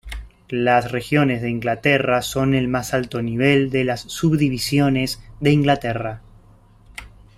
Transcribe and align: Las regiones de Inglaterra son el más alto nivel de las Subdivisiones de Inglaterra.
Las 0.63 0.91
regiones 0.91 1.43
de 1.43 1.51
Inglaterra 1.51 2.23
son 2.23 2.55
el 2.55 2.67
más 2.67 2.95
alto 2.95 3.21
nivel 3.21 3.69
de 3.69 3.83
las 3.83 4.01
Subdivisiones 4.01 5.21
de 5.41 5.51
Inglaterra. 5.51 6.21